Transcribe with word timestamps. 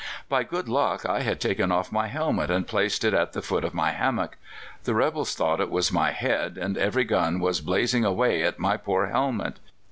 By 0.27 0.43
good 0.43 0.67
luck, 0.67 1.05
I 1.05 1.21
had 1.21 1.39
taken 1.39 1.71
off 1.71 1.91
my 1.91 2.07
helmet 2.07 2.49
and 2.49 2.65
placed 2.65 3.03
it 3.03 3.13
at 3.13 3.33
the 3.33 3.41
foot 3.43 3.63
of 3.63 3.75
my 3.75 3.91
hammock. 3.91 4.37
The 4.83 4.95
rebels 4.95 5.35
thought 5.35 5.61
it 5.61 5.69
was 5.69 5.91
my 5.91 6.09
head, 6.09 6.57
and 6.57 6.75
every 6.75 7.03
gun 7.03 7.39
was 7.39 7.61
blazing 7.61 8.03
away 8.03 8.41
at 8.41 8.57
my 8.57 8.77
poor 8.77 9.09
helmet. 9.09 9.57